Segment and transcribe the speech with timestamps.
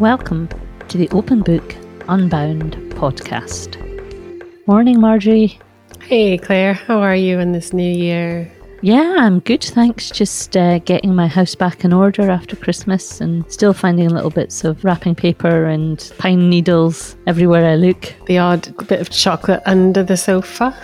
[0.00, 0.48] Welcome
[0.88, 1.76] to the Open Book
[2.08, 3.78] Unbound podcast.
[4.66, 5.60] Morning, Marjorie.
[6.00, 6.74] Hey, Claire.
[6.74, 8.50] How are you in this new year?
[8.82, 10.10] Yeah, I'm good, thanks.
[10.10, 14.64] Just uh, getting my house back in order after Christmas and still finding little bits
[14.64, 18.14] of wrapping paper and pine needles everywhere I look.
[18.26, 20.76] The odd bit of chocolate under the sofa.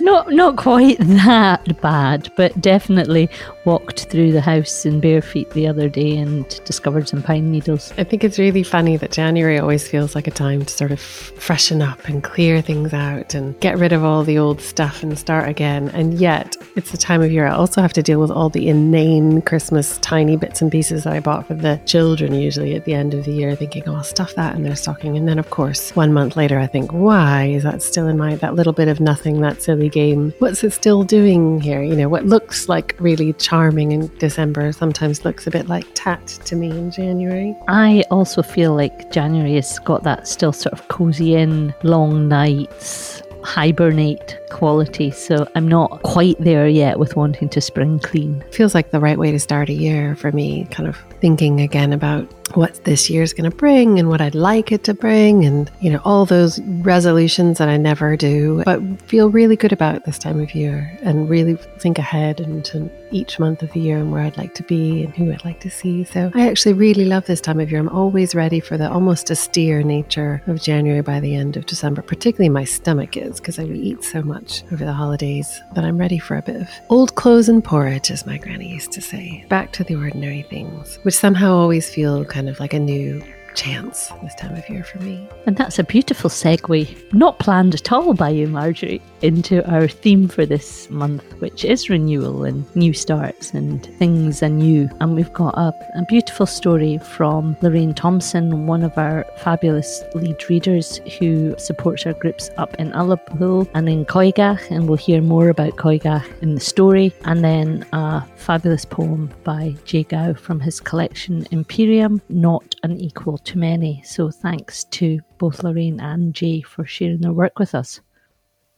[0.00, 3.28] Not not quite that bad, but definitely
[3.64, 7.92] walked through the house in bare feet the other day and discovered some pine needles.
[7.96, 11.00] I think it's really funny that January always feels like a time to sort of
[11.00, 15.18] freshen up and clear things out and get rid of all the old stuff and
[15.18, 15.88] start again.
[15.90, 18.68] And yet, it's the time of year I also have to deal with all the
[18.68, 22.94] inane Christmas tiny bits and pieces that I bought for the children usually at the
[22.94, 25.16] end of the year, thinking, oh, I'll stuff that in their stocking.
[25.16, 28.36] And then, of course, one month later, I think, why is that still in my,
[28.36, 30.34] that little bit of nothing, that silly game?
[30.38, 31.82] What's it still doing here?
[31.82, 36.26] You know, what looks like really charming in December sometimes looks a bit like tat
[36.26, 37.56] to me in January.
[37.68, 43.22] I also feel like January has got that still sort of cozy in, long nights,
[43.44, 45.10] hibernate quality.
[45.10, 48.42] So I'm not quite there yet with wanting to spring clean.
[48.50, 51.94] Feels like the right way to start a year for me, kind of thinking again
[51.94, 55.70] about what this year's going to bring and what I'd like it to bring and
[55.80, 60.18] you know all those resolutions that I never do but feel really good about this
[60.18, 64.22] time of year and really think ahead into each month of the year and where
[64.22, 66.02] I'd like to be and who I'd like to see.
[66.04, 67.78] So I actually really love this time of year.
[67.78, 72.02] I'm always ready for the almost austere nature of January by the end of December
[72.02, 76.18] particularly my stomach is because I eat so much over the holidays that I'm ready
[76.18, 79.46] for a bit of old clothes and porridge as my granny used to say.
[79.48, 83.22] Back to the ordinary things which somehow always feel kind of like a new
[83.54, 85.26] chance this time of year for me.
[85.46, 90.28] And that's a beautiful segue, not planned at all by you, Marjorie, into our theme
[90.28, 94.88] for this month, which is renewal and new starts and things anew.
[95.00, 100.48] And we've got a, a beautiful story from Lorraine Thompson, one of our fabulous lead
[100.50, 104.70] readers who supports our groups up in Ullapool and in Coigach.
[104.70, 107.14] And we'll hear more about Coigach in the story.
[107.24, 113.38] And then a fabulous poem by Jay Gow from his collection Imperium, Not an Equal
[113.44, 114.02] to Many.
[114.04, 118.00] So thanks to both Lorraine and Jay for sharing their work with us.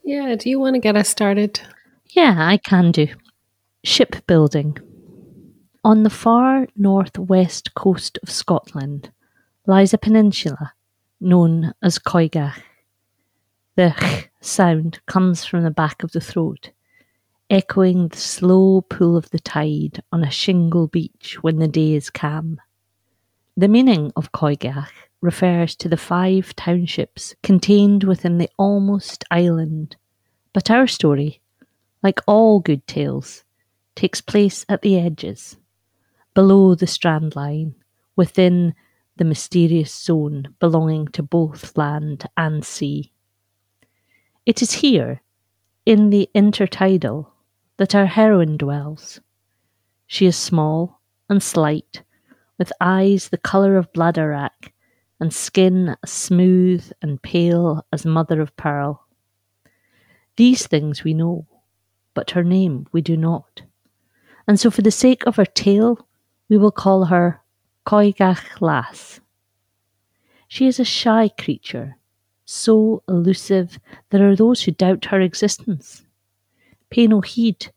[0.04, 1.60] Yeah, do you want to get us started?
[2.10, 3.08] Yeah, I can do.
[3.84, 4.78] Shipbuilding.
[5.84, 9.10] On the far northwest coast of Scotland
[9.66, 10.72] lies a peninsula
[11.20, 12.54] known as Coigach.
[13.76, 16.70] The ch sound comes from the back of the throat,
[17.50, 22.10] echoing the slow pull of the tide on a shingle beach when the day is
[22.10, 22.60] calm.
[23.58, 24.90] The meaning of Coigach
[25.22, 29.96] refers to the five townships contained within the almost island,
[30.52, 31.40] but our story,
[32.02, 33.44] like all good tales,
[33.94, 35.56] takes place at the edges,
[36.34, 37.74] below the strand line,
[38.14, 38.74] within
[39.16, 43.10] the mysterious zone belonging to both land and sea.
[44.44, 45.22] It is here,
[45.86, 47.28] in the intertidal,
[47.78, 49.18] that our heroine dwells.
[50.06, 51.00] She is small
[51.30, 52.02] and slight,
[52.58, 54.72] with eyes the colour of bladderwrack
[55.20, 59.06] and skin as smooth and pale as mother of pearl.
[60.36, 61.46] These things we know,
[62.14, 63.62] but her name we do not.
[64.46, 66.06] And so, for the sake of her tale,
[66.48, 67.40] we will call her
[67.86, 69.20] Coigach Lass.
[70.48, 71.96] She is a shy creature,
[72.44, 73.80] so elusive
[74.10, 76.04] there are those who doubt her existence.
[76.90, 77.72] Pay no heed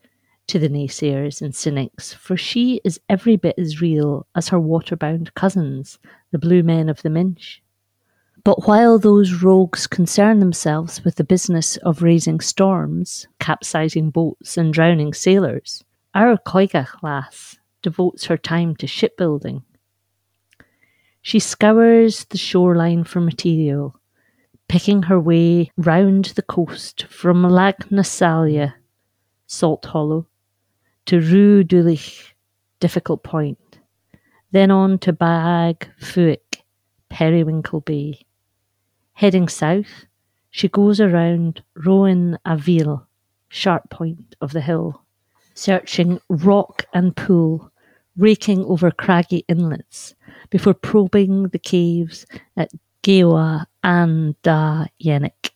[0.49, 5.31] to the naysayers and cynics, for she is every bit as real as her waterbound
[5.35, 5.99] cousins,
[6.31, 7.61] the blue men of the Minch.
[8.43, 14.73] But while those rogues concern themselves with the business of raising storms, capsizing boats, and
[14.73, 15.83] drowning sailors,
[16.15, 19.61] our Coigach lass devotes her time to shipbuilding.
[21.21, 23.99] She scours the shoreline for material,
[24.67, 28.73] picking her way round the coast from Lac Nasalia,
[29.45, 30.25] Salt Hollow,
[31.09, 32.33] to Rue Dulich,
[32.79, 33.79] Difficult Point,
[34.51, 36.61] then on to Bag Fuick,
[37.09, 38.19] Periwinkle Bay.
[39.13, 40.05] Heading south,
[40.51, 43.07] she goes around Rowan Aville,
[43.47, 45.01] sharp point of the hill,
[45.55, 47.71] searching rock and pool,
[48.15, 50.13] raking over craggy inlets,
[50.51, 52.69] before probing the caves at
[53.01, 55.49] Geoa and Da Yenik,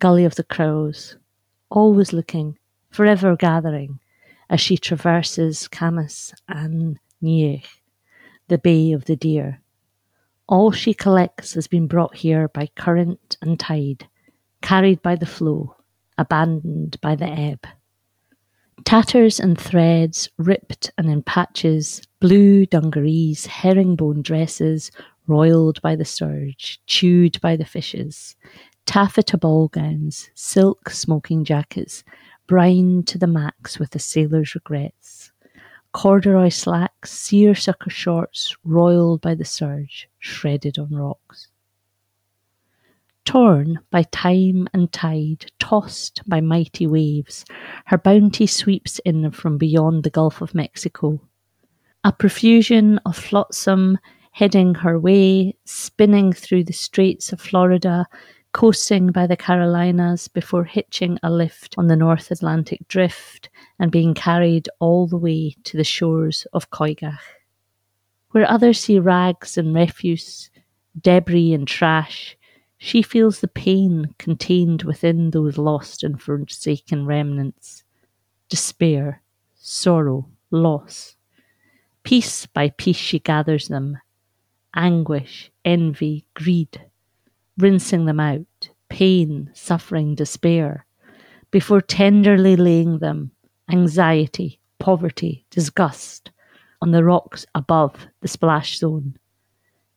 [0.00, 1.16] Gully of the Crows,
[1.70, 2.58] always looking,
[2.90, 4.00] forever gathering,
[4.50, 7.66] as she traverses Camas and Niech,
[8.48, 9.60] the Bay of the Deer.
[10.48, 14.08] All she collects has been brought here by current and tide,
[14.62, 15.76] carried by the flow,
[16.16, 17.66] abandoned by the ebb.
[18.84, 24.90] Tatters and threads, ripped and in patches, blue dungarees, herringbone dresses,
[25.26, 28.36] roiled by the surge, chewed by the fishes,
[28.86, 32.02] taffeta ball gowns, silk smoking jackets,
[32.48, 35.30] brine to the max with a sailor's regrets,
[35.92, 41.48] corduroy slacks, seersucker shorts, roiled by the surge, shredded on rocks.
[43.24, 47.44] Torn by time and tide, tossed by mighty waves,
[47.84, 51.20] her bounty sweeps in from beyond the Gulf of Mexico.
[52.04, 53.98] A profusion of flotsam
[54.32, 58.06] heading her way, spinning through the straits of Florida,
[58.52, 64.14] coasting by the Carolinas before hitching a lift on the North Atlantic drift and being
[64.14, 67.18] carried all the way to the shores of Coigach.
[68.30, 70.50] Where others see rags and refuse,
[71.00, 72.36] debris and trash,
[72.78, 77.84] she feels the pain contained within those lost and forsaken remnants
[78.48, 79.22] despair,
[79.56, 81.16] sorrow, loss.
[82.02, 83.98] Piece by piece she gathers them
[84.74, 86.87] anguish, envy, greed,
[87.58, 90.86] rinsing them out, pain, suffering, despair,
[91.50, 93.30] before tenderly laying them,
[93.70, 96.30] anxiety, poverty, disgust,
[96.80, 99.18] on the rocks above the splash zone,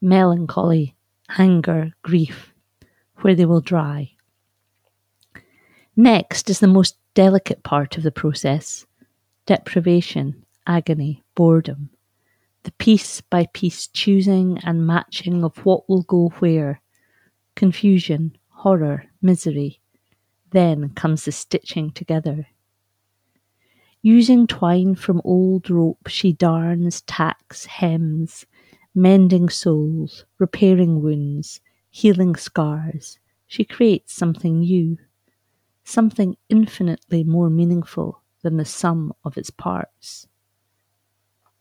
[0.02, 0.96] melancholy,
[1.38, 2.54] anger, grief,
[3.18, 4.12] where they will dry.
[5.96, 8.86] Next is the most delicate part of the process
[9.46, 11.90] deprivation, agony, boredom,
[12.63, 16.81] the piece by piece choosing and matching of what will go where,
[17.62, 19.80] confusion, horror, misery.
[20.50, 22.48] Then comes the stitching together.
[24.02, 28.48] Using twine from old rope, she darns, tacks, hems,
[28.96, 31.62] mending soles, repairing wounds,
[31.92, 33.19] healing scars.
[33.46, 34.98] She creates something new,
[35.84, 40.25] something infinitely more meaningful than the sum of its parts.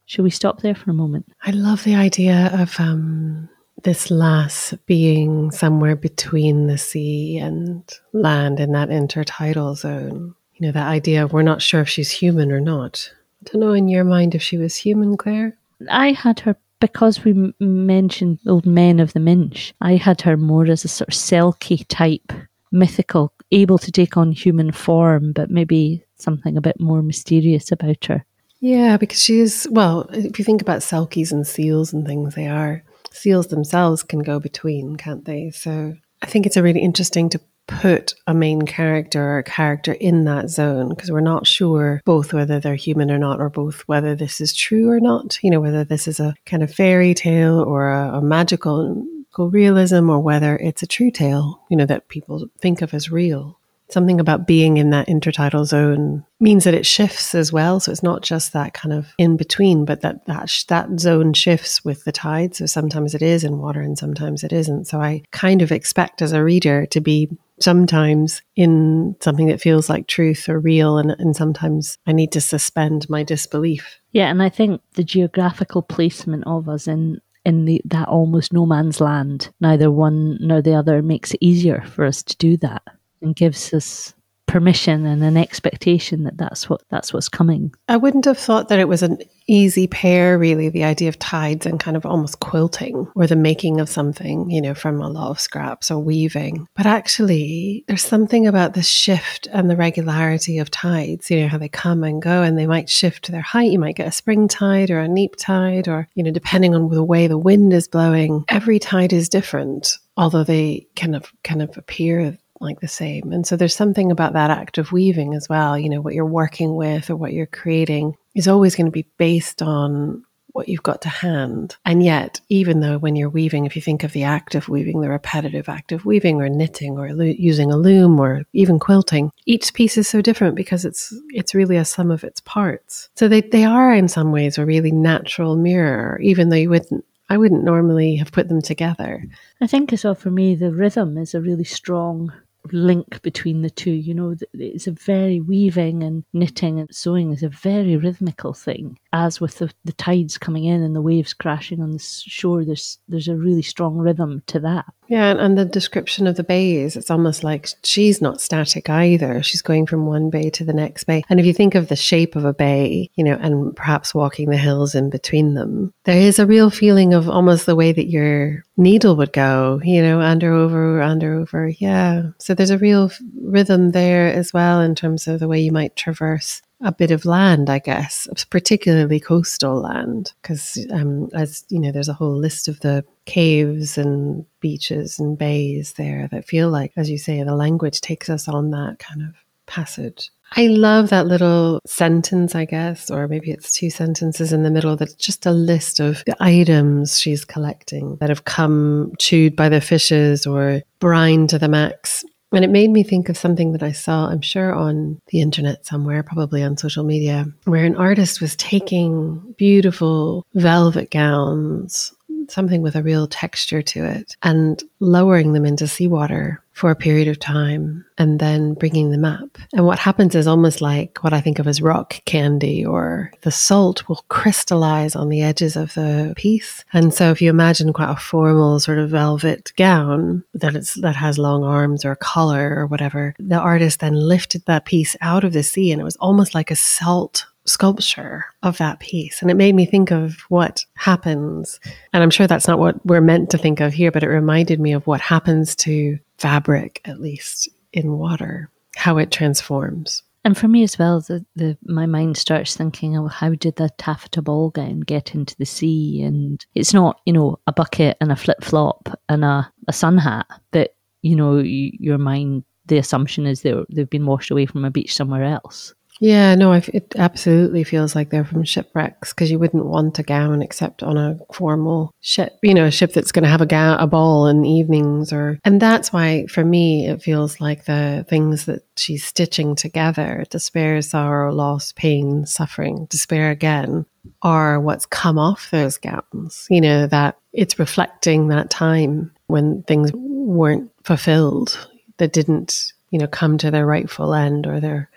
[0.07, 1.27] Should we stop there for a moment?
[1.43, 3.50] I love the idea of um,
[3.83, 7.83] this lass being somewhere between the sea and
[8.13, 10.35] land in that intertidal zone.
[10.55, 13.13] You know, that idea of we're not sure if she's human or not.
[13.43, 15.57] I don't know in your mind if she was human, Claire.
[15.91, 19.73] I had her because we m- mentioned old men of the Minch.
[19.81, 22.33] I had her more as a sort of Selkie type,
[22.73, 28.05] mythical, able to take on human form, but maybe something a bit more mysterious about
[28.07, 28.25] her.
[28.61, 32.47] Yeah, because she is, well, if you think about selkies and seals and things, they
[32.47, 35.51] are, seals themselves can go between, can't they?
[35.51, 39.93] So I think it's a really interesting to put a main character or a character
[39.93, 43.83] in that zone because we're not sure both whether they're human or not, or both
[43.83, 47.15] whether this is true or not, you know, whether this is a kind of fairy
[47.15, 49.07] tale or a, a magical
[49.39, 53.60] realism or whether it's a true tale, you know, that people think of as real
[53.93, 57.81] something about being in that intertidal zone means that it shifts as well.
[57.81, 61.85] So it's not just that kind of in between, but that that that zone shifts
[61.85, 62.55] with the tide.
[62.55, 64.87] So sometimes it is in water and sometimes it isn't.
[64.87, 67.29] So I kind of expect as a reader to be
[67.61, 72.41] sometimes in something that feels like truth or real and, and sometimes I need to
[72.41, 73.99] suspend my disbelief.
[74.13, 78.67] Yeah, and I think the geographical placement of us in in the, that almost no
[78.67, 82.83] man's land, neither one nor the other makes it easier for us to do that
[83.23, 84.15] and gives us
[84.51, 87.73] permission and an expectation that that's what that's what's coming.
[87.89, 91.67] I wouldn't have thought that it was an easy pair really the idea of tides
[91.67, 95.31] and kind of almost quilting or the making of something, you know, from a lot
[95.31, 96.67] of scraps or weaving.
[96.77, 101.59] But actually there's something about the shift and the regularity of tides, you know, how
[101.59, 103.71] they come and go and they might shift their height.
[103.71, 106.89] You might get a spring tide or a neap tide or, you know, depending on
[106.89, 111.63] the way the wind is blowing, every tide is different although they kind of kind
[111.63, 113.33] of appear like the same.
[113.33, 115.79] And so there's something about that act of weaving as well.
[115.79, 119.09] You know, what you're working with or what you're creating is always going to be
[119.19, 121.77] based on what you've got to hand.
[121.85, 125.01] And yet, even though when you're weaving, if you think of the act of weaving,
[125.01, 129.31] the repetitive act of weaving or knitting or lo- using a loom or even quilting,
[129.47, 133.09] each piece is so different because it's it's really a sum of its parts.
[133.17, 137.05] So they, they are in some ways a really natural mirror, even though you wouldn't
[137.29, 139.25] I wouldn't normally have put them together.
[139.61, 142.33] I think as well for me the rhythm is a really strong
[142.73, 143.93] link between the two.
[143.93, 148.99] You know, it's a very weaving and knitting and sewing is a very rhythmical thing.
[149.13, 152.99] As with the, the tides coming in and the waves crashing on the shore, there's
[153.09, 154.87] there's a really strong rhythm to that.
[155.11, 159.43] Yeah, and, and the description of the bays, it's almost like she's not static either.
[159.43, 161.25] She's going from one bay to the next bay.
[161.29, 164.49] And if you think of the shape of a bay, you know, and perhaps walking
[164.49, 168.09] the hills in between them, there is a real feeling of almost the way that
[168.09, 171.69] your needle would go, you know, under over, under over.
[171.69, 172.31] Yeah.
[172.39, 173.11] So there's a real
[173.43, 177.25] rhythm there as well in terms of the way you might traverse a bit of
[177.25, 182.69] land, I guess, particularly coastal land, because um, as you know, there's a whole list
[182.69, 187.55] of the caves and beaches and bays there that feel like, as you say, the
[187.55, 189.35] language takes us on that kind of
[189.67, 190.31] passage.
[190.57, 194.97] I love that little sentence, I guess, or maybe it's two sentences in the middle
[194.97, 199.81] that's just a list of the items she's collecting that have come chewed by the
[199.81, 202.25] fishes or brine to the max.
[202.53, 205.87] And it made me think of something that I saw, I'm sure, on the internet
[205.87, 212.13] somewhere, probably on social media, where an artist was taking beautiful velvet gowns
[212.51, 217.29] something with a real texture to it, and lowering them into seawater for a period
[217.29, 219.59] of time and then bringing them up.
[219.75, 223.51] And what happens is almost like what I think of as rock candy, or the
[223.51, 226.85] salt will crystallize on the edges of the piece.
[226.95, 231.17] And so if you imagine quite a formal sort of velvet gown that it's that
[231.17, 235.45] has long arms or a collar or whatever, the artist then lifted that piece out
[235.45, 239.43] of the sea and it was almost like a salt sculpture of that piece.
[239.43, 241.81] And it made me think of what happens.
[242.13, 244.81] And I'm sure that's not what we're meant to think of here, but it reminded
[244.81, 250.23] me of what happens to fabric, at least in water, how it transforms.
[250.43, 253.91] And for me as well, the, the my mind starts thinking, oh, how did the
[253.99, 256.23] taffeta ball gown get into the sea?
[256.23, 260.17] And it's not, you know, a bucket and a flip flop and a, a sun
[260.17, 264.85] hat, but you know, your mind, the assumption is they they've been washed away from
[264.85, 265.95] a beach somewhere else.
[266.23, 270.61] Yeah, no, it absolutely feels like they're from shipwrecks because you wouldn't want a gown
[270.61, 273.99] except on a formal ship, you know, a ship that's going to have a gown,
[273.99, 278.27] a ball in the evenings, or and that's why for me it feels like the
[278.29, 284.05] things that she's stitching together: despair, sorrow, loss, pain, suffering, despair again,
[284.43, 286.67] are what's come off those gowns.
[286.69, 293.27] You know that it's reflecting that time when things weren't fulfilled, that didn't, you know,
[293.27, 295.09] come to their rightful end or their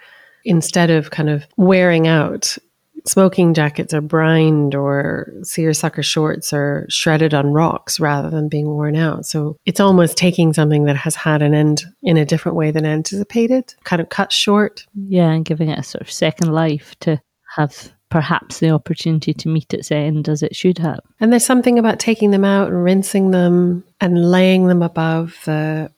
[0.43, 2.57] instead of kind of wearing out,
[3.05, 8.95] smoking jackets are brined or seersucker shorts are shredded on rocks rather than being worn
[8.95, 9.25] out.
[9.25, 12.85] So it's almost taking something that has had an end in a different way than
[12.85, 14.85] anticipated, kind of cut short.
[14.93, 17.21] Yeah, and giving it a sort of second life to
[17.55, 20.99] have perhaps the opportunity to meet its end as it should have.
[21.19, 25.91] And there's something about taking them out and rinsing them and laying them above the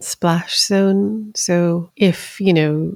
[0.00, 1.32] splash zone.
[1.34, 2.92] So if, you know,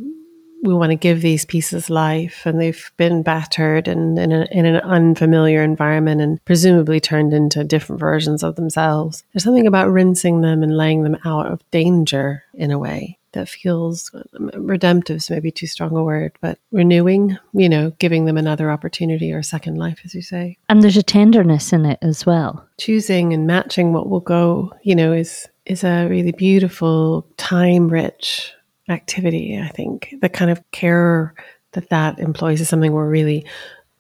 [0.63, 4.67] we want to give these pieces life and they've been battered and in, a, in
[4.67, 9.25] an unfamiliar environment and presumably turned into different versions of themselves.
[9.33, 13.49] There's something about rinsing them and laying them out of danger in a way that
[13.49, 18.39] feels um, redemptive is maybe too strong a word, but renewing, you know, giving them
[18.39, 20.57] another opportunity or second life, as you say.
[20.69, 22.67] And there's a tenderness in it as well.
[22.79, 28.53] Choosing and matching what will go, you know, is is a really beautiful, time rich
[28.89, 29.59] activity.
[29.59, 31.35] I think the kind of care
[31.73, 33.45] that that employs is something we're really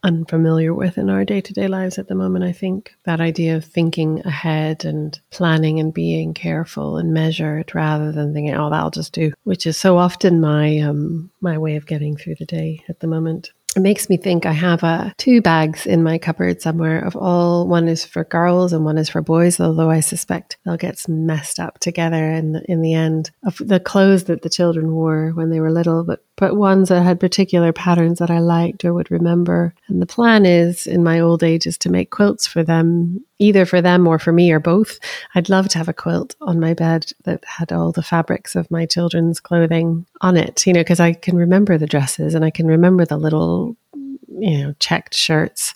[0.03, 2.45] unfamiliar with in our day to day lives at the moment.
[2.45, 8.13] I think that idea of thinking ahead and planning and being careful and measured rather
[8.13, 11.87] than thinking, oh, that'll just do, which is so often my um, my way of
[11.87, 15.43] getting through the day at the moment it makes me think I have uh, two
[15.43, 19.21] bags in my cupboard somewhere of all one is for girls and one is for
[19.21, 23.59] boys, although I suspect they'll get messed up together in the, in the end of
[23.59, 27.19] the clothes that the children wore when they were little, but but ones that had
[27.19, 29.75] particular patterns that I liked or would remember.
[29.89, 33.65] And the plan is in my old age is to make quilts for them, either
[33.65, 34.99] for them or for me or both.
[35.35, 38.71] I'd love to have a quilt on my bed that had all the fabrics of
[38.71, 42.51] my children's clothing on it, you know, because I can remember the dresses and I
[42.51, 45.75] can remember the little, you know, checked shirts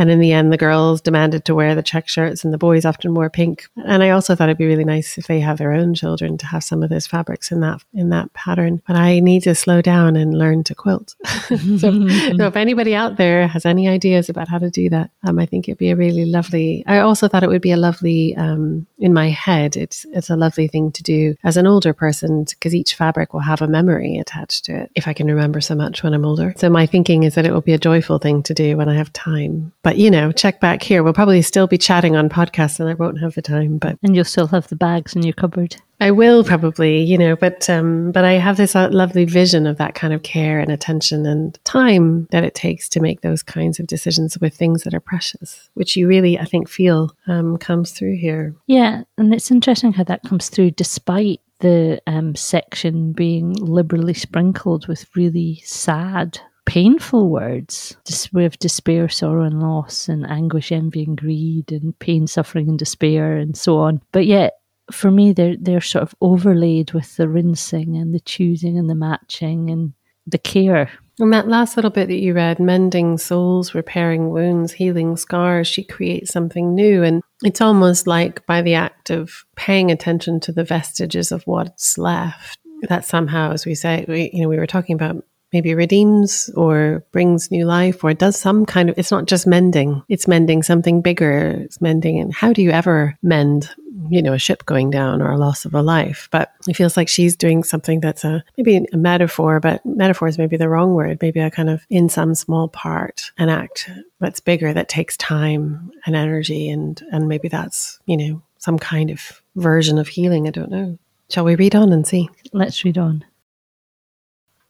[0.00, 2.86] and in the end, the girls demanded to wear the check shirts and the boys
[2.86, 3.68] often wore pink.
[3.84, 6.46] And I also thought it'd be really nice if they have their own children to
[6.46, 8.80] have some of those fabrics in that in that pattern.
[8.86, 11.16] But I need to slow down and learn to quilt.
[11.26, 15.38] so, so, if anybody out there has any ideas about how to do that, um,
[15.38, 16.82] I think it'd be a really lovely.
[16.86, 19.76] I also thought it would be a lovely um, in my head.
[19.76, 23.40] It's it's a lovely thing to do as an older person because each fabric will
[23.40, 24.90] have a memory attached to it.
[24.94, 27.52] If I can remember so much when I'm older, so my thinking is that it
[27.52, 29.74] will be a joyful thing to do when I have time.
[29.82, 31.02] But you know, check back here.
[31.02, 33.78] We'll probably still be chatting on podcasts, and I won't have the time.
[33.78, 35.76] But and you'll still have the bags in your cupboard.
[36.02, 39.76] I will probably, you know, but um, but I have this uh, lovely vision of
[39.76, 43.78] that kind of care and attention and time that it takes to make those kinds
[43.78, 47.92] of decisions with things that are precious, which you really, I think, feel um, comes
[47.92, 48.54] through here.
[48.66, 54.88] Yeah, and it's interesting how that comes through, despite the um, section being liberally sprinkled
[54.88, 56.40] with really sad
[56.70, 57.96] painful words
[58.32, 63.36] with despair, sorrow, and loss, and anguish, envy, and greed, and pain, suffering, and despair,
[63.36, 64.00] and so on.
[64.12, 64.52] But yet,
[64.92, 68.94] for me, they're they're sort of overlaid with the rinsing and the choosing and the
[68.94, 69.94] matching and
[70.28, 70.88] the care.
[71.18, 75.82] And that last little bit that you read, mending souls, repairing wounds, healing scars, she
[75.82, 77.02] creates something new.
[77.02, 81.98] And it's almost like by the act of paying attention to the vestiges of what's
[81.98, 86.50] left, that somehow, as we say, we, you know, we were talking about maybe redeems
[86.56, 90.62] or brings new life or does some kind of it's not just mending it's mending
[90.62, 93.70] something bigger it's mending and how do you ever mend
[94.08, 96.28] you know a ship going down or a loss of a life?
[96.30, 100.38] But it feels like she's doing something that's a maybe a metaphor but metaphor is
[100.38, 101.18] maybe the wrong word.
[101.20, 105.92] Maybe a kind of in some small part an act that's bigger that takes time
[106.06, 110.46] and energy and and maybe that's you know some kind of version of healing.
[110.46, 110.98] I don't know.
[111.30, 112.28] Shall we read on and see?
[112.52, 113.24] Let's read on.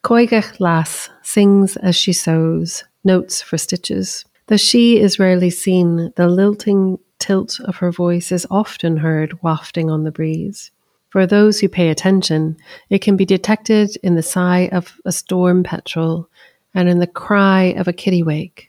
[0.03, 4.25] Coigach lass sings as she sews, notes for stitches.
[4.47, 9.91] Though she is rarely seen, the lilting tilt of her voice is often heard wafting
[9.91, 10.71] on the breeze.
[11.11, 12.57] For those who pay attention,
[12.89, 16.31] it can be detected in the sigh of a storm petrel
[16.73, 18.69] and in the cry of a kittiwake.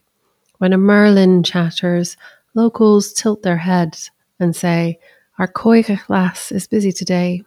[0.58, 2.18] When a merlin chatters,
[2.56, 5.00] locals tilt their heads and say,
[5.40, 7.44] Our Coigach lass is busy today.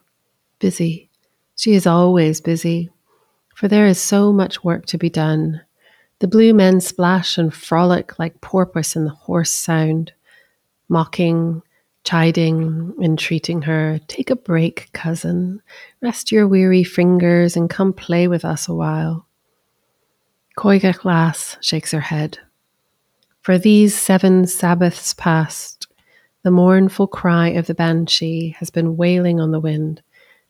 [0.58, 1.10] Busy.
[1.56, 2.90] She is always busy
[3.54, 5.60] for there is so much work to be done.
[6.18, 10.12] The blue men splash and frolic like porpoise in the Horse Sound,
[10.88, 11.62] mocking,
[12.04, 15.62] chiding, entreating her, Take a break, cousin.
[16.02, 19.26] Rest your weary fingers and come play with us a while.
[20.56, 22.38] Coigach lass shakes her head.
[23.40, 25.88] For these seven Sabbaths past,
[26.42, 30.02] the mournful cry of the banshee has been wailing on the wind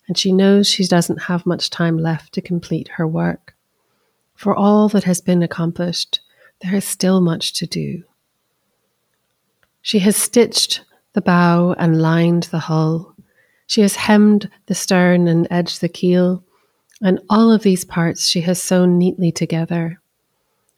[0.07, 3.55] and she knows she doesn't have much time left to complete her work.
[4.35, 6.21] For all that has been accomplished,
[6.61, 8.03] there is still much to do.
[9.83, 10.83] She has stitched
[11.13, 13.15] the bow and lined the hull.
[13.67, 16.45] She has hemmed the stern and edged the keel,
[17.03, 20.01] and all of these parts she has sewn neatly together.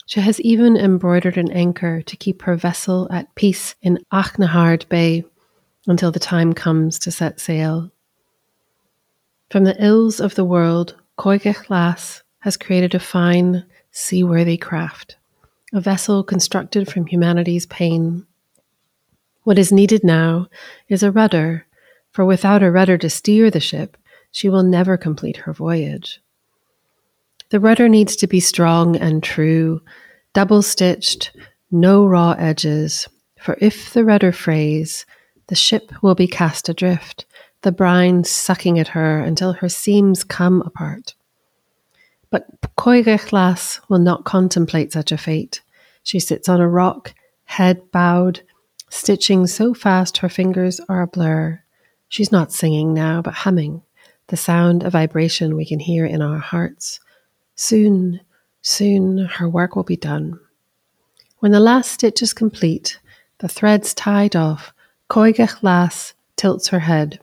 [0.06, 5.24] She has even embroidered an anchor to keep her vessel at peace in Achnahaird Bay
[5.88, 7.90] until the time comes to set sail.
[9.48, 15.16] From the ills of the world, Coigach Lass has created a fine, seaworthy craft,
[15.72, 18.26] a vessel constructed from humanity's pain.
[19.44, 20.48] What is needed now
[20.88, 21.64] is a rudder,
[22.10, 23.96] for without a rudder to steer the ship,
[24.32, 26.20] she will never complete her voyage.
[27.50, 29.80] The rudder needs to be strong and true,
[30.32, 31.30] double stitched,
[31.70, 33.08] no raw edges,
[33.40, 35.06] for if the rudder frays,
[35.46, 37.25] the ship will be cast adrift
[37.62, 41.14] the brine sucking at her until her seams come apart.
[42.30, 45.62] But Coigach will not contemplate such a fate.
[46.02, 47.14] She sits on a rock,
[47.44, 48.42] head bowed,
[48.90, 51.62] stitching so fast her fingers are a blur.
[52.08, 53.82] She's not singing now, but humming,
[54.28, 57.00] the sound of vibration we can hear in our hearts.
[57.54, 58.20] Soon,
[58.62, 60.38] soon her work will be done.
[61.38, 62.98] When the last stitch is complete,
[63.38, 64.72] the threads tied off,
[65.10, 67.20] Coigach tilts her head.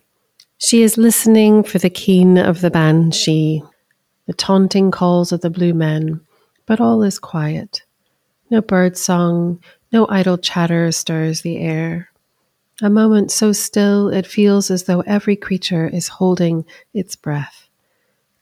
[0.58, 3.64] She is listening for the keen of the banshee,
[4.28, 6.22] the taunting calls of the blue men,
[6.66, 7.84] but all is quiet.
[8.50, 9.62] No bird song,
[9.92, 12.10] no idle chatter stirs the air.
[12.82, 17.68] A moment so still it feels as though every creature is holding its breath.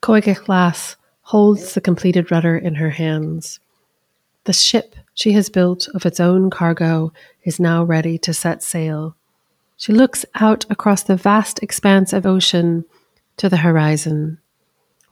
[0.02, 3.60] Coigach holds the completed rudder in her hands.
[4.46, 9.16] The ship she has built of its own cargo is now ready to set sail.
[9.82, 12.86] She looks out across the vast expanse of ocean
[13.38, 14.38] to the horizon.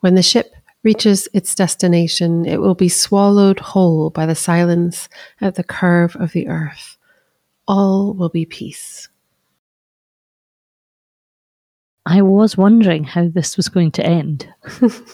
[0.02, 0.54] When the ship
[0.84, 5.10] reaches its destination, it will be swallowed whole by the silence
[5.42, 6.98] at the curve of the earth.
[7.68, 9.10] All will be peace.
[12.06, 14.48] I was wondering how this was going to end.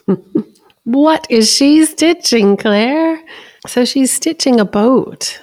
[0.84, 3.24] what is she stitching, Claire?
[3.68, 5.41] So she's stitching a boat,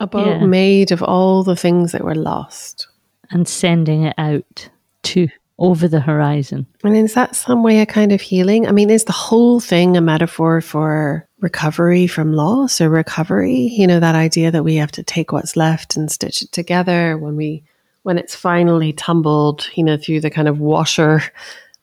[0.00, 0.46] a boat Yeah.
[0.46, 2.88] made of all the things that were lost.
[3.32, 4.68] And sending it out
[5.02, 6.66] to over the horizon.
[6.82, 8.66] And is that some way a kind of healing?
[8.66, 13.68] I mean, is the whole thing a metaphor for recovery from loss or recovery?
[13.72, 17.16] You know, that idea that we have to take what's left and stitch it together
[17.16, 17.62] when we
[18.02, 21.22] when it's finally tumbled, you know, through the kind of washer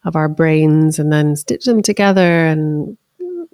[0.04, 2.98] of our brains and then stitch them together and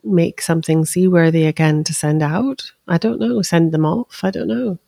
[0.03, 2.63] make something seaworthy again to send out.
[2.87, 4.21] I don't know, send them off.
[4.23, 4.79] I don't know.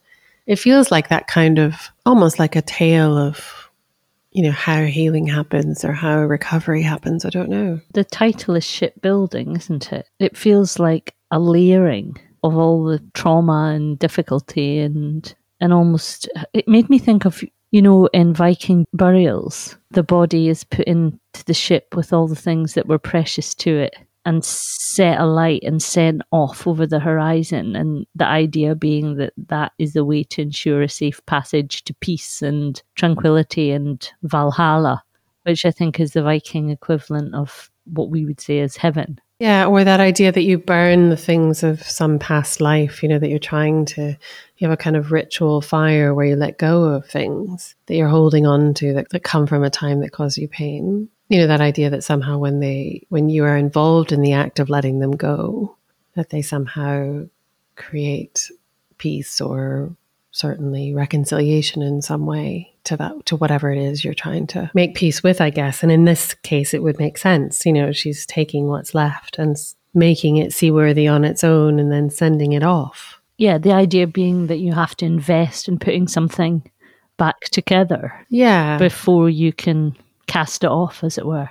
[0.48, 3.70] It feels like that kind of almost like a tale of,
[4.32, 7.26] you know, how healing happens or how recovery happens.
[7.26, 7.82] I don't know.
[7.94, 10.08] The title is shipbuilding, isn't it?
[10.20, 16.68] It feels like a layering of all the trauma and difficulty and and almost it
[16.68, 21.54] made me think of you know in Viking burials the body is put into the
[21.54, 23.96] ship with all the things that were precious to it
[24.28, 27.78] and set alight and sent off over the horizon.
[27.78, 31.94] And the idea being that that is the way to ensure a safe passage to
[32.02, 35.02] peace and tranquility and Valhalla,
[35.44, 39.18] which I think is the Viking equivalent of what we would say is heaven.
[39.40, 43.20] Yeah, or that idea that you burn the things of some past life, you know,
[43.20, 44.18] that you're trying to,
[44.58, 48.10] you have a kind of ritual fire where you let go of things that you're
[48.10, 51.08] holding on to that, that come from a time that caused you pain.
[51.30, 54.60] You know, that idea that somehow when they, when you are involved in the act
[54.60, 55.76] of letting them go,
[56.16, 57.26] that they somehow
[57.76, 58.50] create
[58.98, 59.96] peace or
[60.32, 64.96] certainly reconciliation in some way to that to whatever it is you're trying to make
[64.96, 65.84] peace with i guess.
[65.84, 67.66] And in this case it would make sense.
[67.66, 69.56] You know she's taking what's left and
[69.94, 73.20] making it seaworthy on its own and then sending it off.
[73.38, 76.70] Yeah the idea being that you have to invest in putting something
[77.18, 78.78] back together yeah.
[78.78, 79.96] before you can
[80.28, 81.50] cast it off as it were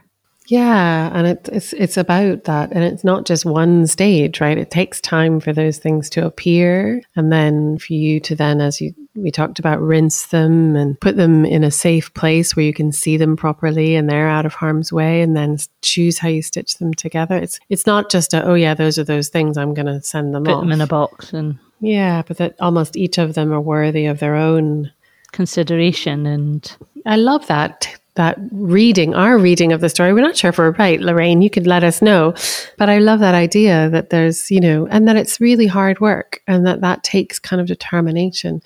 [0.48, 4.56] yeah, and it, it's it's about that, and it's not just one stage, right?
[4.56, 8.80] It takes time for those things to appear, and then for you to then, as
[8.80, 12.74] you we talked about, rinse them and put them in a safe place where you
[12.74, 16.42] can see them properly and they're out of harm's way, and then choose how you
[16.42, 17.36] stitch them together.
[17.36, 19.58] It's it's not just a oh yeah, those are those things.
[19.58, 20.60] I'm going to send them put off.
[20.60, 24.20] them in a box and yeah, but that almost each of them are worthy of
[24.20, 24.92] their own
[25.32, 30.12] consideration and I love that that reading, our reading of the story.
[30.12, 31.42] We're not sure if we're right, Lorraine.
[31.42, 32.34] You could let us know.
[32.76, 36.40] But I love that idea that there's, you know, and that it's really hard work
[36.46, 38.62] and that that takes kind of determination.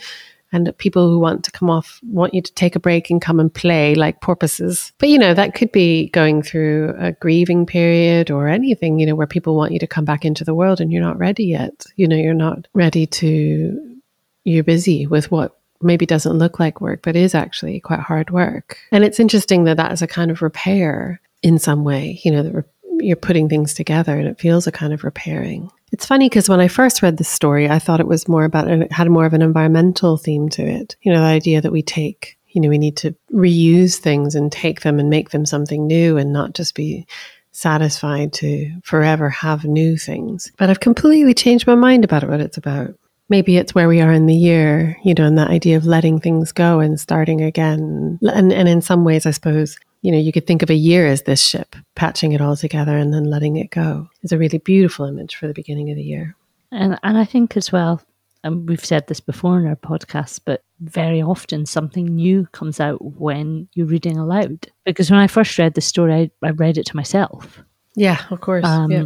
[0.52, 3.38] And people who want to come off want you to take a break and come
[3.38, 4.92] and play like porpoises.
[4.98, 9.14] But, you know, that could be going through a grieving period or anything, you know,
[9.14, 11.86] where people want you to come back into the world and you're not ready yet.
[11.94, 14.00] You know, you're not ready to,
[14.42, 18.78] you're busy with what maybe doesn't look like work, but is actually quite hard work.
[18.92, 22.42] And it's interesting that that is a kind of repair in some way, you know,
[22.42, 22.64] that
[22.98, 25.70] you're putting things together and it feels a kind of repairing.
[25.92, 28.68] It's funny because when I first read this story, I thought it was more about,
[28.68, 30.96] it had more of an environmental theme to it.
[31.02, 34.52] You know, the idea that we take, you know, we need to reuse things and
[34.52, 37.06] take them and make them something new and not just be
[37.52, 40.52] satisfied to forever have new things.
[40.56, 42.94] But I've completely changed my mind about what it's about
[43.30, 46.20] maybe it's where we are in the year, you know, and that idea of letting
[46.20, 48.18] things go and starting again.
[48.22, 51.06] And, and in some ways, I suppose, you know, you could think of a year
[51.06, 54.58] as this ship, patching it all together and then letting it go is a really
[54.58, 56.36] beautiful image for the beginning of the year.
[56.72, 58.02] And, and I think as well,
[58.42, 63.02] and we've said this before in our podcast, but very often something new comes out
[63.02, 64.66] when you're reading aloud.
[64.84, 67.62] Because when I first read the story, I, I read it to myself.
[67.94, 68.64] Yeah, of course.
[68.64, 69.04] Um, yeah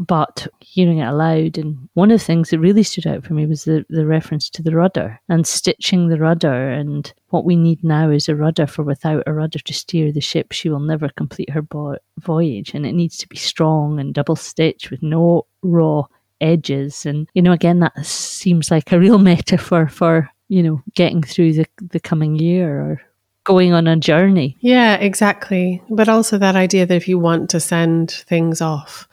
[0.00, 3.46] but hearing it aloud and one of the things that really stood out for me
[3.46, 6.70] was the, the reference to the rudder and stitching the rudder.
[6.70, 10.20] And what we need now is a rudder for without a rudder to steer the
[10.20, 10.52] ship.
[10.52, 14.36] She will never complete her bo- voyage and it needs to be strong and double
[14.36, 16.06] stitched with no raw
[16.40, 17.06] edges.
[17.06, 21.54] And you know again that seems like a real metaphor for you know getting through
[21.54, 23.00] the, the coming year or
[23.44, 24.56] going on a journey.
[24.60, 25.82] Yeah exactly.
[25.88, 29.06] But also that idea that if you want to send things off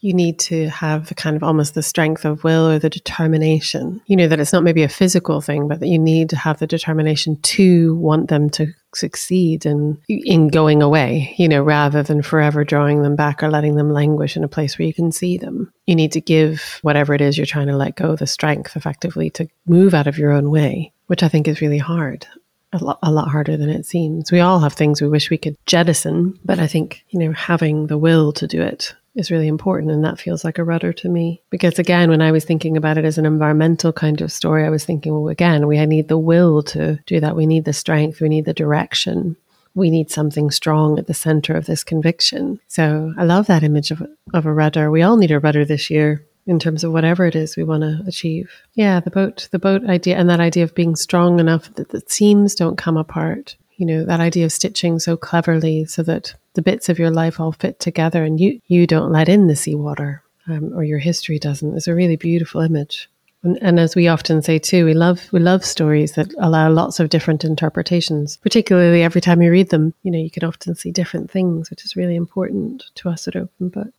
[0.00, 4.00] you need to have the kind of almost the strength of will or the determination.
[4.06, 6.58] You know, that it's not maybe a physical thing, but that you need to have
[6.58, 12.22] the determination to want them to succeed in, in going away, you know, rather than
[12.22, 15.36] forever drawing them back or letting them languish in a place where you can see
[15.36, 15.72] them.
[15.86, 19.30] You need to give whatever it is you're trying to let go the strength effectively
[19.30, 22.26] to move out of your own way, which I think is really hard
[22.72, 24.30] a lot, a lot harder than it seems.
[24.30, 27.86] We all have things we wish we could jettison, but I think, you know, having
[27.86, 29.90] the will to do it is really important.
[29.90, 31.42] And that feels like a rudder to me.
[31.50, 34.70] Because again, when I was thinking about it as an environmental kind of story, I
[34.70, 37.36] was thinking, well, again, we need the will to do that.
[37.36, 38.20] We need the strength.
[38.20, 39.36] We need the direction.
[39.74, 42.60] We need something strong at the center of this conviction.
[42.68, 44.02] So I love that image of,
[44.32, 44.90] of a rudder.
[44.90, 47.82] We all need a rudder this year in terms of whatever it is we want
[47.82, 48.50] to achieve.
[48.74, 52.02] Yeah, the boat, the boat idea, and that idea of being strong enough that the
[52.06, 53.56] seams don't come apart.
[53.78, 57.40] You know, that idea of stitching so cleverly so that the bits of your life
[57.40, 61.38] all fit together and you, you don't let in the seawater um, or your history
[61.38, 63.08] doesn't is a really beautiful image.
[63.44, 66.98] And, and, as we often say too, we love we love stories that allow lots
[66.98, 68.36] of different interpretations.
[68.38, 71.84] Particularly every time you read them, you know you can often see different things, which
[71.84, 73.92] is really important to us at Open Book.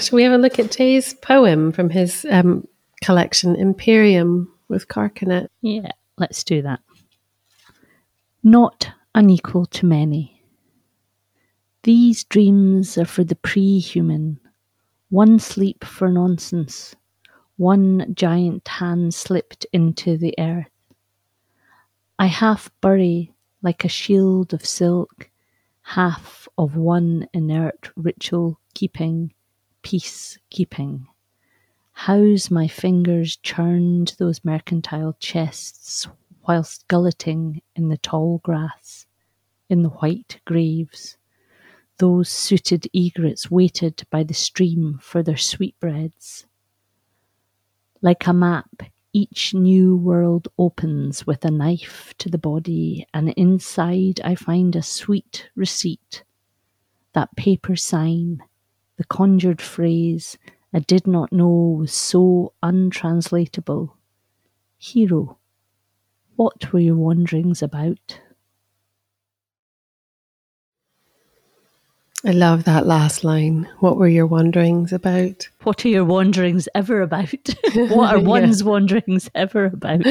[0.00, 2.66] Shall we have a look at Jay's poem from his um,
[3.02, 5.48] collection Imperium with Carcanet?
[5.62, 6.80] Yeah, let's do that.
[8.42, 10.42] Not unequal to many.
[11.82, 14.40] These dreams are for the pre human,
[15.10, 16.96] one sleep for nonsense,
[17.58, 20.70] one giant hand slipped into the earth.
[22.18, 25.30] I half bury like a shield of silk,
[25.82, 29.34] half of one inert ritual keeping
[29.82, 31.06] peace keeping.
[31.92, 36.08] How's my fingers churned those mercantile chests
[36.46, 39.06] whilst gulleting in the tall grass,
[39.68, 41.16] in the white graves.
[41.98, 46.46] Those suited egrets waited by the stream for their sweetbreads.
[48.02, 54.20] Like a map, each new world opens with a knife to the body, and inside
[54.24, 56.24] I find a sweet receipt.
[57.12, 58.42] That paper sign,
[58.96, 60.38] the conjured phrase
[60.72, 63.96] I did not know was so untranslatable.
[64.78, 65.39] Hero,
[66.40, 68.18] what were your wanderings about?
[72.24, 73.68] I love that last line.
[73.80, 75.50] What were your wanderings about?
[75.64, 77.34] What are your wanderings ever about?
[77.74, 78.68] what are one's yeah.
[78.68, 80.06] wanderings ever about?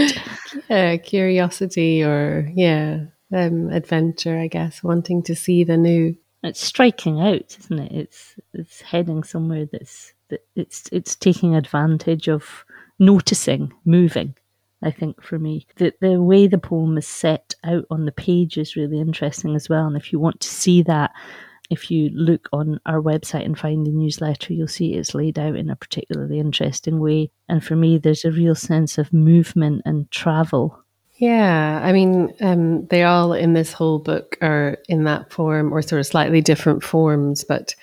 [0.69, 6.15] Yeah, curiosity or, yeah, um, adventure, I guess, wanting to see the new.
[6.43, 7.91] It's striking out, isn't it?
[7.91, 12.65] It's it's heading somewhere that's that it's it's taking advantage of
[12.99, 14.35] noticing, moving.
[14.81, 18.57] I think for me, the the way the poem is set out on the page
[18.57, 19.85] is really interesting as well.
[19.87, 21.11] And if you want to see that,
[21.69, 25.55] if you look on our website and find the newsletter, you'll see it's laid out
[25.55, 27.31] in a particularly interesting way.
[27.47, 30.83] And for me, there's a real sense of movement and travel.
[31.17, 35.81] Yeah, I mean, um, they all in this whole book are in that form or
[35.81, 37.75] sort of slightly different forms, but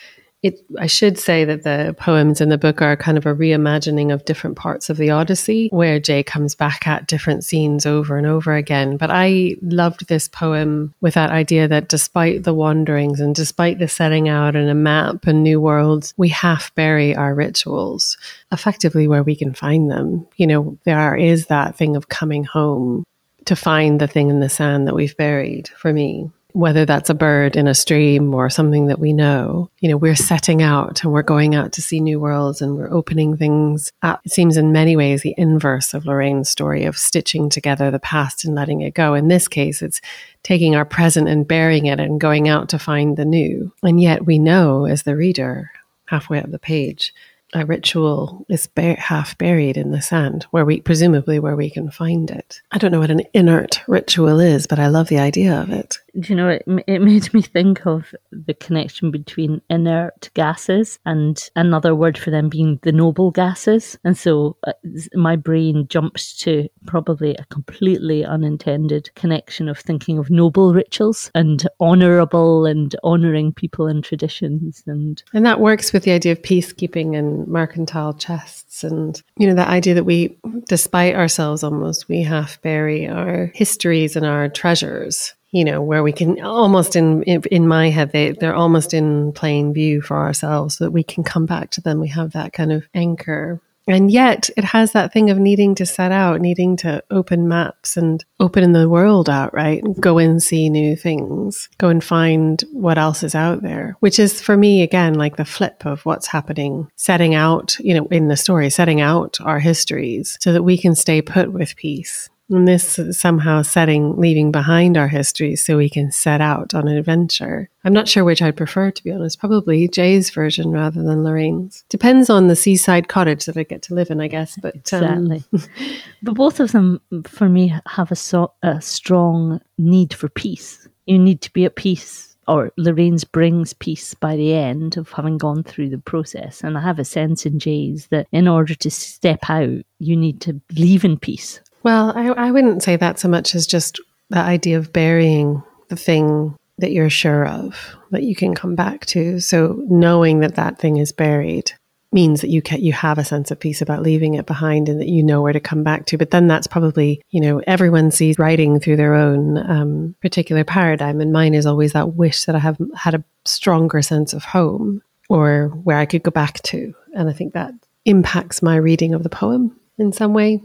[0.46, 4.12] it, I should say that the poems in the book are kind of a reimagining
[4.12, 8.26] of different parts of the Odyssey, where Jay comes back at different scenes over and
[8.26, 8.96] over again.
[8.96, 13.88] But I loved this poem with that idea that despite the wanderings and despite the
[13.88, 18.16] setting out and a map and new worlds, we half bury our rituals
[18.52, 20.26] effectively where we can find them.
[20.37, 23.04] You know, there is that thing of coming home
[23.46, 27.14] to find the thing in the sand that we've buried for me whether that's a
[27.14, 31.12] bird in a stream or something that we know, you know, we're setting out and
[31.12, 34.23] we're going out to see new worlds and we're opening things up.
[34.25, 38.47] It seems in many ways the inverse of Lorraine's story of stitching together the past
[38.47, 39.12] and letting it go.
[39.12, 40.01] In this case, it's
[40.45, 43.71] taking our present and burying it and going out to find the new.
[43.83, 45.71] And yet we know as the reader,
[46.07, 47.12] halfway up the page,
[47.53, 52.31] a ritual is half buried in the sand, where we presumably where we can find
[52.31, 52.61] it.
[52.73, 55.99] I don't know what an inert ritual is, but I love the idea of it
[56.16, 61.94] you know, it, it made me think of the connection between inert gases and another
[61.94, 63.98] word for them being the noble gases.
[64.02, 64.72] And so uh,
[65.14, 71.66] my brain jumps to probably a completely unintended connection of thinking of noble rituals and
[71.81, 74.83] honorable and honoring people and traditions.
[74.87, 78.83] And, and that works with the idea of peacekeeping and mercantile chests.
[78.83, 84.16] And, you know, that idea that we, despite ourselves almost, we half bury our histories
[84.16, 88.55] and our treasures you know, where we can almost in in my head they they're
[88.55, 91.99] almost in plain view for ourselves so that we can come back to them.
[91.99, 93.62] We have that kind of anchor.
[93.88, 97.97] And yet it has that thing of needing to set out, needing to open maps
[97.97, 99.83] and open the world out, right?
[99.99, 104.42] Go and see new things, go and find what else is out there, which is
[104.42, 108.37] for me, again, like the flip of what's happening, setting out, you know, in the
[108.37, 112.98] story, setting out our histories so that we can stay put with peace and this
[113.11, 117.68] somehow setting, leaving behind our history so we can set out on an adventure.
[117.85, 119.40] I'm not sure which I'd prefer, to be honest.
[119.40, 121.85] Probably Jay's version rather than Lorraine's.
[121.88, 124.59] Depends on the seaside cottage that I get to live in, I guess.
[124.61, 125.44] But um,
[126.22, 130.88] but both of them, for me, have a, so, a strong need for peace.
[131.06, 135.37] You need to be at peace or Lorraine's brings peace by the end of having
[135.37, 136.62] gone through the process.
[136.62, 140.40] And I have a sense in Jay's that in order to step out, you need
[140.42, 144.40] to leave in peace well, I, I wouldn't say that so much as just the
[144.40, 149.38] idea of burying the thing that you're sure of that you can come back to.
[149.38, 151.70] So knowing that that thing is buried
[152.11, 155.01] means that you can, you have a sense of peace about leaving it behind and
[155.01, 156.18] that you know where to come back to.
[156.18, 161.20] But then that's probably you know everyone sees writing through their own um, particular paradigm,
[161.20, 165.03] and mine is always that wish that I have had a stronger sense of home
[165.29, 169.22] or where I could go back to, and I think that impacts my reading of
[169.22, 170.61] the poem in some way.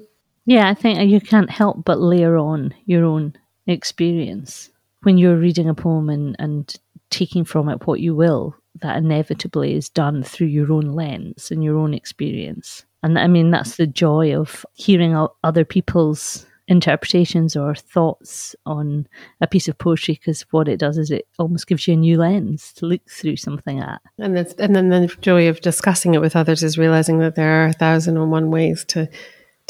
[0.51, 3.35] Yeah, I think you can't help but layer on your own
[3.67, 4.69] experience
[5.03, 6.75] when you're reading a poem and, and
[7.09, 8.53] taking from it what you will.
[8.81, 12.83] That inevitably is done through your own lens and your own experience.
[13.01, 19.07] And I mean, that's the joy of hearing other people's interpretations or thoughts on
[19.39, 22.17] a piece of poetry because what it does is it almost gives you a new
[22.17, 24.01] lens to look through something at.
[24.17, 27.67] And, and then the joy of discussing it with others is realizing that there are
[27.67, 29.07] a thousand and one ways to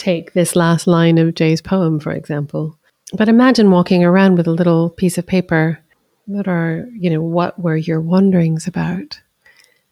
[0.02, 2.78] take this last line of Jay's poem, for example.
[3.14, 5.80] But imagine walking around with a little piece of paper
[6.28, 9.20] that are, you know, what were your wanderings about?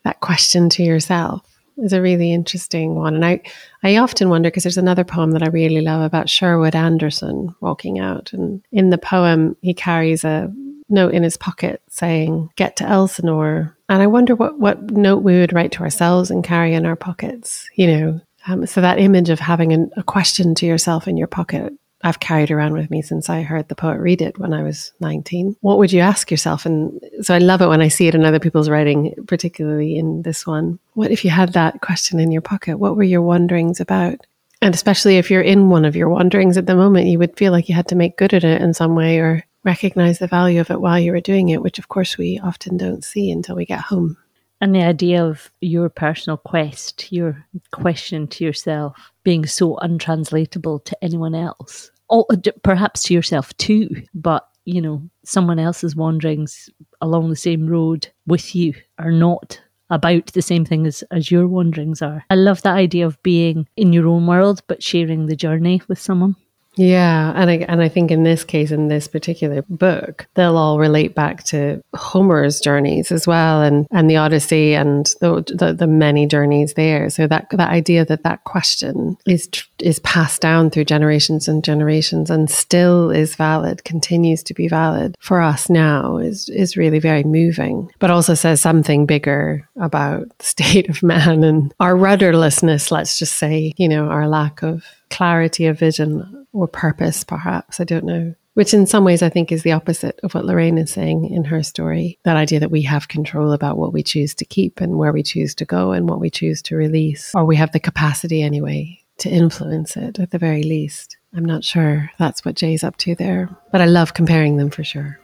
[0.04, 1.45] that question to yourself
[1.78, 3.15] is a really interesting one.
[3.15, 3.41] And I,
[3.84, 8.00] I often wonder because there's another poem that I really love about Sherwood Anderson walking
[8.00, 8.34] out.
[8.34, 10.54] And in the poem, he carries a
[10.89, 13.78] note in his pocket saying, Get to Elsinore.
[13.88, 16.95] And I wonder what, what note we would write to ourselves and carry in our
[16.95, 18.22] pockets, you know.
[18.50, 22.20] Um, so that image of having an, a question to yourself in your pocket I've
[22.20, 25.58] carried around with me since I heard the poet read it when I was 19.
[25.60, 26.66] What would you ask yourself?
[26.66, 30.22] And so I love it when I see it in other people's writing, particularly in
[30.22, 30.80] this one.
[30.94, 32.78] What if you had that question in your pocket?
[32.78, 34.26] What were your wanderings about?
[34.62, 37.52] And especially if you're in one of your wanderings at the moment, you would feel
[37.52, 40.62] like you had to make good at it in some way or recognize the value
[40.62, 43.58] of it while you were doing it, which of course we often don't see until
[43.58, 44.18] we get home.
[44.62, 51.04] And the idea of your personal quest, your question to yourself being so untranslatable to
[51.04, 56.69] anyone else, or uh, perhaps to yourself too, but you know, someone else's wanderings
[57.02, 61.48] along the same road with you are not about the same thing as, as your
[61.48, 62.24] wanderings are.
[62.30, 66.00] I love that idea of being in your own world, but sharing the journey with
[66.00, 66.36] someone.
[66.80, 70.80] Yeah, and I and I think in this case, in this particular book, they'll all
[70.80, 75.88] relate back to Homer's journeys as well, and and the Odyssey, and the the, the
[75.88, 77.10] many journeys there.
[77.10, 82.30] So that that idea that that question is is passed down through generations and generations,
[82.30, 87.26] and still is valid, continues to be valid for us now, is is really very
[87.26, 87.92] moving.
[88.00, 92.89] But also says something bigger about the state of man and our rudderlessness.
[92.89, 97.80] Let's just say, you know, our lack of clarity of vision or purpose, perhaps.
[97.80, 98.36] I don't know.
[98.56, 101.45] Which, in some ways, I think is the opposite of what Lorraine is saying in
[101.45, 102.19] her story.
[102.26, 105.24] That idea that we have control about what we choose to keep and where we
[105.24, 109.00] choose to go and what we choose to release, or we have the capacity anyway
[109.19, 111.17] to influence it at the very least.
[111.36, 114.84] I'm not sure that's what Jay's up to there, but I love comparing them for
[114.84, 115.19] sure.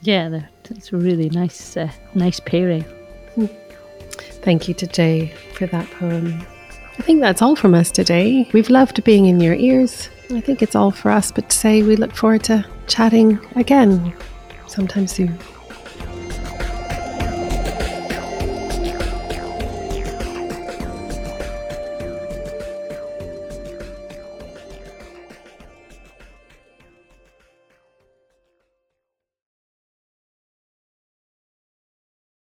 [0.00, 2.84] Yeah, that's a really nice, uh, nice pairing.
[4.42, 6.44] Thank you to Jay for that poem.
[6.98, 8.48] I think that's all from us today.
[8.52, 10.08] We've loved being in your ears.
[10.30, 14.14] I think it's all for us, but to say we look forward to chatting again
[14.66, 15.38] sometime soon.